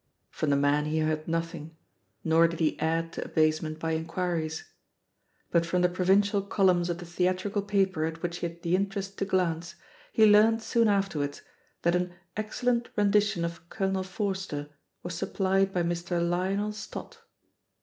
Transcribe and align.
From 0.31 0.49
the 0.49 0.55
man 0.55 0.85
he 0.85 0.97
heard 0.97 1.27
nothing; 1.27 1.77
nor 2.23 2.47
did 2.47 2.59
he 2.59 2.79
add 2.79 3.13
to 3.13 3.23
abasement 3.23 3.77
by 3.77 3.91
inquiries. 3.91 4.65
But 5.51 5.63
from 5.63 5.83
the 5.83 5.89
provincial 5.89 6.41
columns 6.41 6.89
of 6.89 6.97
the 6.97 7.05
theatrical 7.05 7.61
paper 7.61 8.05
at 8.05 8.23
which 8.23 8.37
he 8.39 8.47
had 8.47 8.63
the 8.63 8.75
interest 8.75 9.19
to 9.19 9.25
glance, 9.25 9.75
he 10.11 10.25
learnt 10.25 10.63
soon 10.63 10.87
afterwards 10.87 11.43
that 11.83 11.93
an 11.93 12.15
"excellent 12.35 12.89
rendi 12.95 13.21
tion 13.21 13.45
of 13.45 13.69
^Colonel 13.69 14.03
Forrester' 14.03 14.71
was 15.03 15.13
supplied 15.13 15.71
by 15.71 15.83
Mr. 15.83 16.19
Lionel 16.27 16.71
Stott." 16.71 17.19